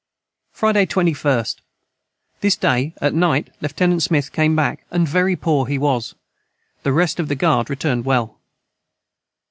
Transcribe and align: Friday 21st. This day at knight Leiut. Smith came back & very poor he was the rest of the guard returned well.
Friday 0.51 0.87
21st. 0.87 1.57
This 2.39 2.55
day 2.55 2.95
at 2.99 3.13
knight 3.13 3.51
Leiut. 3.61 4.01
Smith 4.01 4.31
came 4.33 4.55
back 4.55 4.83
& 4.91 4.91
very 4.91 5.35
poor 5.35 5.67
he 5.67 5.77
was 5.77 6.15
the 6.81 6.91
rest 6.91 7.19
of 7.19 7.27
the 7.27 7.35
guard 7.35 7.69
returned 7.69 8.03
well. 8.03 8.39